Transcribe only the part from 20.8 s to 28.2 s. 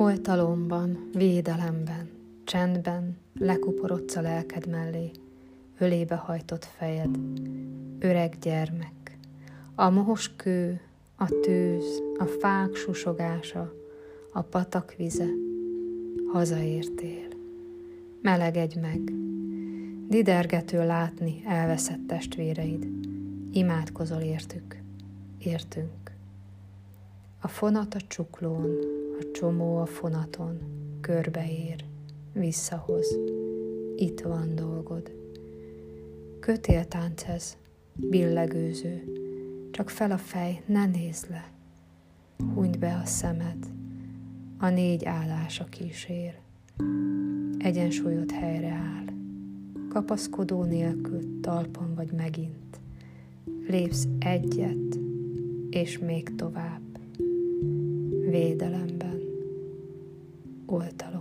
látni elveszett testvéreid, imádkozol értük, értünk. A fonat a